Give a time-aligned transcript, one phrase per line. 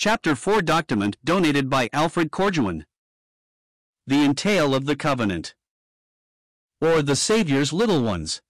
[0.00, 2.86] Chapter 4 document donated by Alfred Corjuan.
[4.06, 5.54] The Entail of the Covenant.
[6.80, 8.40] Or the Saviour's Little Ones.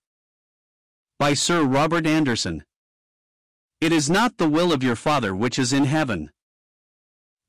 [1.18, 2.64] By Sir Robert Anderson.
[3.80, 6.30] It is not the will of your Father which is in heaven.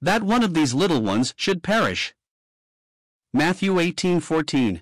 [0.01, 2.15] That one of these little ones should perish.
[3.35, 4.81] Matthew 18:14.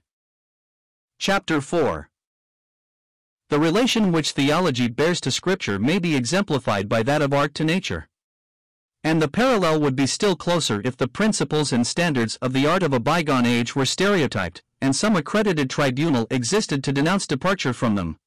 [1.17, 2.09] Chapter 4.
[3.49, 7.65] The relation which theology bears to Scripture may be exemplified by that of art to
[7.65, 8.08] nature.
[9.03, 12.83] And the parallel would be still closer if the principles and standards of the art
[12.83, 17.95] of a bygone age were stereotyped, and some accredited tribunal existed to denounce departure from
[17.95, 18.17] them.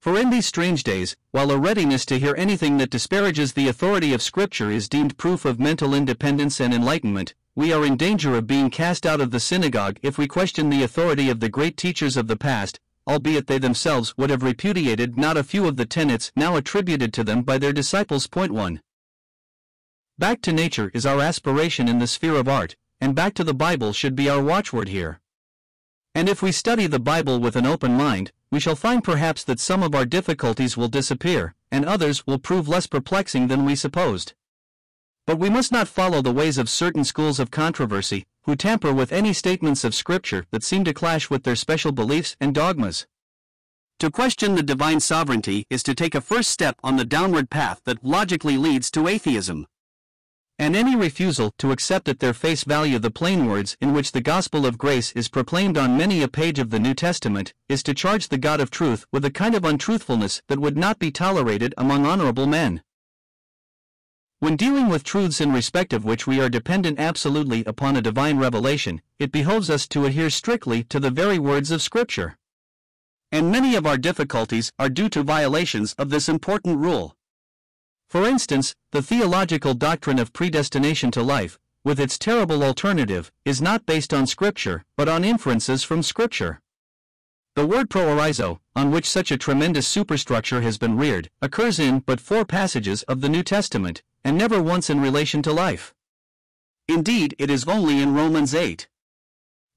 [0.00, 4.12] For in these strange days, while a readiness to hear anything that disparages the authority
[4.12, 8.46] of Scripture is deemed proof of mental independence and enlightenment, we are in danger of
[8.46, 12.16] being cast out of the synagogue if we question the authority of the great teachers
[12.16, 16.32] of the past, albeit they themselves would have repudiated not a few of the tenets
[16.34, 18.26] now attributed to them by their disciples.
[18.26, 18.80] Point 1.
[20.18, 23.54] Back to nature is our aspiration in the sphere of art, and back to the
[23.54, 25.20] Bible should be our watchword here.
[26.14, 29.58] And if we study the Bible with an open mind, we shall find perhaps that
[29.58, 34.34] some of our difficulties will disappear, and others will prove less perplexing than we supposed.
[35.26, 39.12] But we must not follow the ways of certain schools of controversy, who tamper with
[39.12, 43.06] any statements of Scripture that seem to clash with their special beliefs and dogmas.
[44.00, 47.80] To question the divine sovereignty is to take a first step on the downward path
[47.84, 49.66] that logically leads to atheism
[50.58, 54.20] and any refusal to accept at their face value the plain words in which the
[54.20, 57.94] gospel of grace is proclaimed on many a page of the New Testament, is to
[57.94, 61.74] charge the God of truth with a kind of untruthfulness that would not be tolerated
[61.76, 62.82] among honorable men.
[64.42, 68.38] When dealing with truths in respect of which we are dependent absolutely upon a divine
[68.38, 72.36] revelation, it behoves us to adhere strictly to the very words of Scripture.
[73.30, 77.16] And many of our difficulties are due to violations of this important rule.
[78.12, 83.86] For instance, the theological doctrine of predestination to life, with its terrible alternative, is not
[83.86, 86.60] based on Scripture, but on inferences from Scripture.
[87.56, 92.20] The word proorizo, on which such a tremendous superstructure has been reared, occurs in but
[92.20, 95.94] four passages of the New Testament, and never once in relation to life.
[96.88, 98.88] Indeed, it is only in Romans 8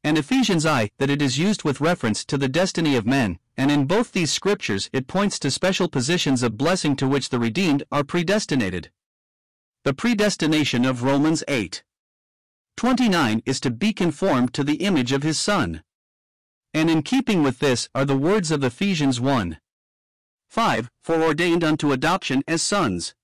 [0.03, 3.71] and Ephesians I that it is used with reference to the destiny of men, and
[3.71, 7.83] in both these scriptures it points to special positions of blessing to which the redeemed
[7.91, 8.91] are predestinated.
[9.83, 11.83] The predestination of Romans 8
[12.77, 15.83] 29 is to be conformed to the image of his Son.
[16.73, 19.59] And in keeping with this are the words of Ephesians 1
[20.49, 23.15] 5 Foreordained unto adoption as sons.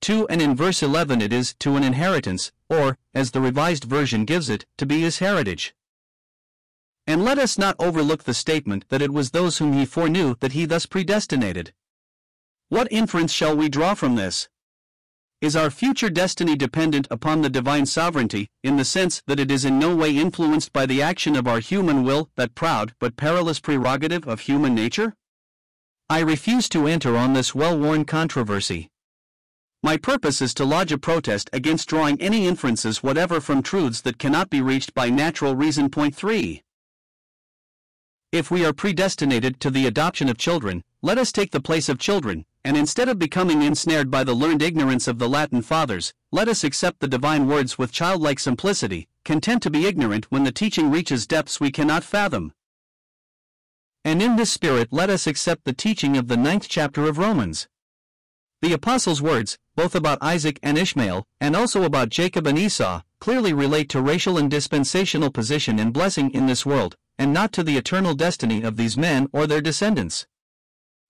[0.00, 4.24] 2 and in verse 11 it is to an inheritance, or, as the Revised Version
[4.24, 5.74] gives it, to be his heritage.
[7.10, 10.52] And let us not overlook the statement that it was those whom he foreknew that
[10.52, 11.72] he thus predestinated.
[12.68, 14.48] What inference shall we draw from this?
[15.40, 19.64] Is our future destiny dependent upon the divine sovereignty, in the sense that it is
[19.64, 23.58] in no way influenced by the action of our human will, that proud but perilous
[23.58, 25.16] prerogative of human nature?
[26.08, 28.88] I refuse to enter on this well worn controversy.
[29.82, 34.18] My purpose is to lodge a protest against drawing any inferences whatever from truths that
[34.18, 35.90] cannot be reached by natural reason.
[35.90, 36.62] Point 3.
[38.32, 41.98] If we are predestinated to the adoption of children, let us take the place of
[41.98, 46.46] children, and instead of becoming ensnared by the learned ignorance of the Latin fathers, let
[46.46, 50.92] us accept the divine words with childlike simplicity, content to be ignorant when the teaching
[50.92, 52.52] reaches depths we cannot fathom.
[54.04, 57.66] And in this spirit let us accept the teaching of the ninth chapter of Romans.
[58.62, 63.52] The apostles' words, both about Isaac and Ishmael, and also about Jacob and Esau, clearly
[63.52, 67.76] relate to racial and dispensational position and blessing in this world, and not to the
[67.76, 70.26] eternal destiny of these men or their descendants.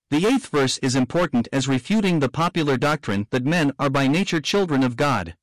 [0.09, 4.41] The eighth verse is important as refuting the popular doctrine that men are by nature
[4.41, 5.35] children of God.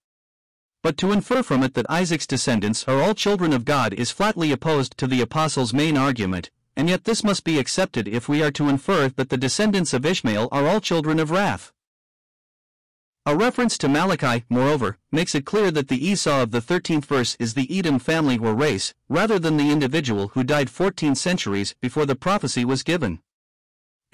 [0.82, 4.52] But to infer from it that Isaac's descendants are all children of God is flatly
[4.52, 8.52] opposed to the apostles' main argument, and yet this must be accepted if we are
[8.52, 11.72] to infer that the descendants of Ishmael are all children of wrath.
[13.28, 17.36] A reference to Malachi, moreover, makes it clear that the Esau of the 13th verse
[17.38, 22.06] is the Edom family or race, rather than the individual who died 14 centuries before
[22.06, 23.20] the prophecy was given.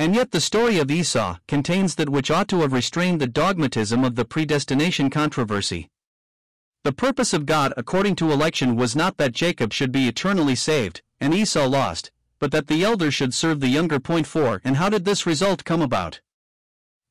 [0.01, 4.03] And yet the story of Esau contains that which ought to have restrained the dogmatism
[4.03, 5.91] of the predestination controversy.
[6.83, 11.03] The purpose of God according to election was not that Jacob should be eternally saved,
[11.21, 12.11] and Esau lost,
[12.41, 14.01] but that the elder should serve the younger.
[14.01, 16.21] Point 4 And how did this result come about?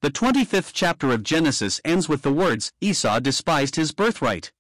[0.04, 4.52] The 25th chapter of Genesis ends with the words, Esau despised his birthright.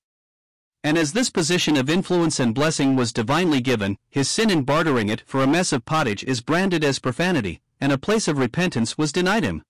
[0.85, 5.09] And as this position of influence and blessing was divinely given, his sin in bartering
[5.09, 8.97] it for a mess of pottage is branded as profanity, and a place of repentance
[8.97, 9.63] was denied him.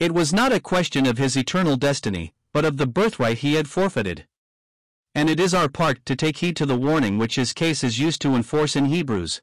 [0.00, 3.68] It was not a question of his eternal destiny, but of the birthright he had
[3.68, 4.26] forfeited.
[5.14, 7.98] And it is our part to take heed to the warning which his case is
[7.98, 9.42] used to enforce in Hebrews.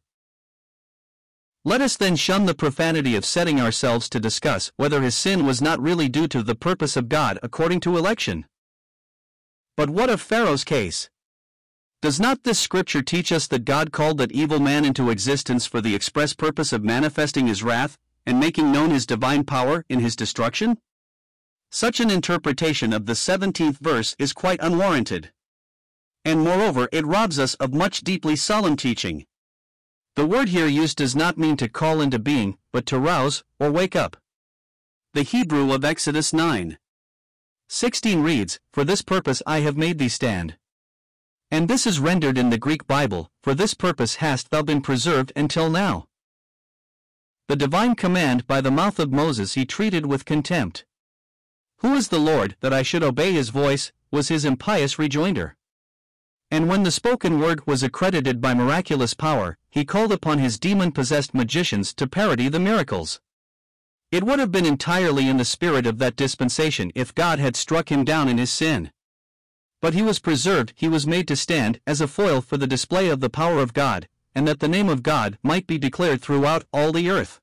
[1.67, 5.63] Let us then shun the profanity of setting ourselves to discuss whether his sin was
[5.63, 8.45] not really due to the purpose of God according to election.
[9.75, 11.09] But what of Pharaoh's case?
[12.03, 15.81] Does not this scripture teach us that God called that evil man into existence for
[15.81, 17.97] the express purpose of manifesting his wrath
[18.27, 20.77] and making known his divine power in his destruction?
[21.71, 25.31] Such an interpretation of the 17th verse is quite unwarranted.
[26.23, 29.25] And moreover, it robs us of much deeply solemn teaching.
[30.15, 33.69] The word here used does not mean to call into being, but to rouse, or
[33.69, 34.15] wake up.
[35.13, 36.77] The Hebrew of Exodus 9
[37.67, 40.55] 16 reads, For this purpose I have made thee stand.
[41.51, 45.33] And this is rendered in the Greek Bible, For this purpose hast thou been preserved
[45.35, 46.07] until now.
[47.49, 50.85] The divine command by the mouth of Moses he treated with contempt.
[51.79, 53.91] Who is the Lord that I should obey his voice?
[54.11, 55.57] was his impious rejoinder.
[56.49, 60.89] And when the spoken word was accredited by miraculous power, he called upon his demon
[60.89, 63.19] possessed magicians to parody the miracles.
[64.09, 67.91] It would have been entirely in the spirit of that dispensation if God had struck
[67.91, 68.93] him down in his sin.
[69.81, 73.09] But he was preserved, he was made to stand as a foil for the display
[73.09, 76.63] of the power of God, and that the name of God might be declared throughout
[76.71, 77.41] all the earth.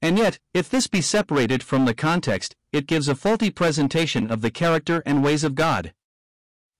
[0.00, 4.42] And yet, if this be separated from the context, it gives a faulty presentation of
[4.42, 5.92] the character and ways of God.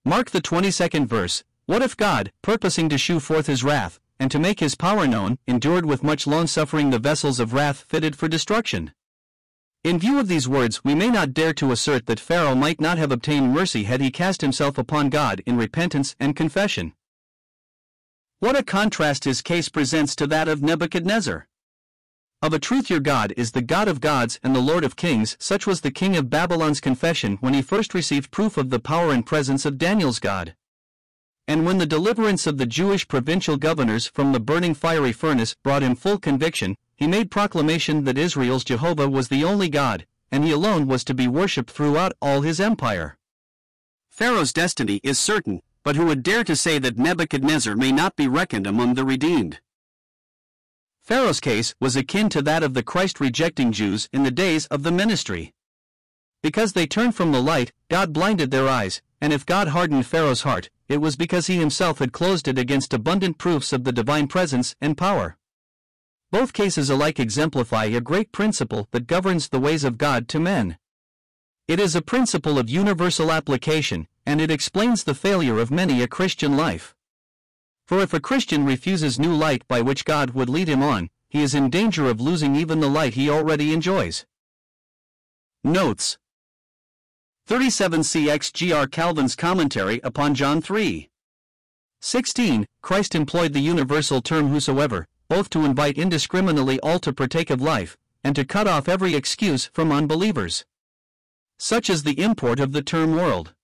[0.04, 4.38] Mark the 22nd verse What if God, purposing to shew forth his wrath, and to
[4.38, 8.28] make his power known, endured with much long suffering the vessels of wrath fitted for
[8.28, 8.92] destruction?
[9.84, 12.98] In view of these words, we may not dare to assert that Pharaoh might not
[12.98, 16.92] have obtained mercy had he cast himself upon God in repentance and confession.
[18.38, 21.48] What a contrast his case presents to that of Nebuchadnezzar!
[22.42, 25.36] Of a truth, your God is the God of gods and the Lord of kings.
[25.38, 29.12] Such was the king of Babylon's confession when he first received proof of the power
[29.12, 30.56] and presence of Daniel's God.
[31.48, 35.82] And when the deliverance of the Jewish provincial governors from the burning fiery furnace brought
[35.82, 40.52] him full conviction, he made proclamation that Israel's Jehovah was the only God, and he
[40.52, 43.18] alone was to be worshipped throughout all his empire.
[44.08, 48.28] Pharaoh's destiny is certain, but who would dare to say that Nebuchadnezzar may not be
[48.28, 49.60] reckoned among the redeemed?
[51.02, 54.84] Pharaoh's case was akin to that of the Christ rejecting Jews in the days of
[54.84, 55.52] the ministry.
[56.40, 60.42] Because they turned from the light, God blinded their eyes, and if God hardened Pharaoh's
[60.42, 64.28] heart, it was because he himself had closed it against abundant proofs of the divine
[64.28, 65.36] presence and power.
[66.30, 70.78] Both cases alike exemplify a great principle that governs the ways of God to men.
[71.68, 76.08] It is a principle of universal application, and it explains the failure of many a
[76.08, 76.94] Christian life.
[77.86, 81.42] For if a Christian refuses new light by which God would lead him on, he
[81.42, 84.26] is in danger of losing even the light he already enjoys.
[85.64, 86.18] Notes
[87.46, 91.10] 37 CXGR Calvin's commentary upon John 3.
[92.00, 92.66] 16.
[92.82, 97.96] Christ employed the universal term whosoever, both to invite indiscriminately all to partake of life,
[98.22, 100.64] and to cut off every excuse from unbelievers.
[101.58, 103.54] Such is the import of the term world.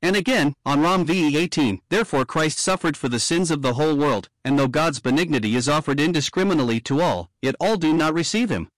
[0.00, 3.94] And again, on Rom v 18, therefore Christ suffered for the sins of the whole
[3.94, 8.48] world, and though God's benignity is offered indiscriminately to all, yet all do not receive
[8.48, 8.68] him.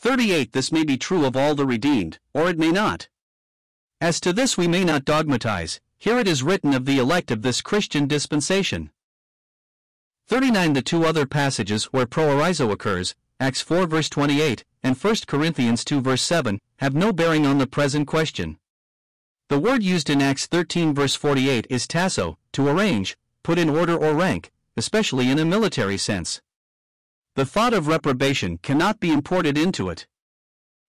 [0.00, 3.08] 38 This may be true of all the redeemed, or it may not.
[4.00, 7.42] As to this we may not dogmatize, here it is written of the elect of
[7.42, 8.92] this Christian dispensation.
[10.28, 15.84] 39 The two other passages where proorizo occurs, Acts 4 verse 28, and 1 Corinthians
[15.84, 18.56] 2 verse 7, have no bearing on the present question.
[19.48, 23.96] The word used in Acts 13 verse 48 is tasso, to arrange, put in order
[23.96, 26.40] or rank, especially in a military sense.
[27.38, 30.08] The thought of reprobation cannot be imported into it.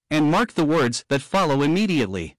[0.09, 2.37] And mark the words that follow immediately.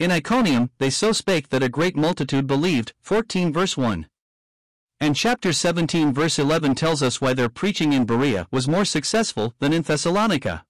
[0.00, 4.08] In Iconium they so spake that a great multitude believed, 14 verse 1.
[4.98, 9.54] And chapter 17 verse 11 tells us why their preaching in Berea was more successful
[9.60, 10.64] than in Thessalonica.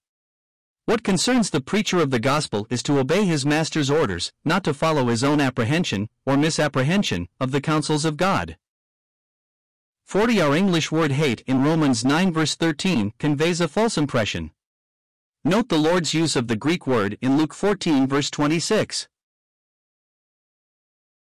[0.84, 4.74] What concerns the preacher of the gospel is to obey his master's orders, not to
[4.74, 8.58] follow his own apprehension, or misapprehension, of the counsels of God.
[10.12, 14.50] 40 Our English word hate in Romans 9 verse 13 conveys a false impression.
[15.42, 19.08] Note the Lord's use of the Greek word in Luke 14 verse 26.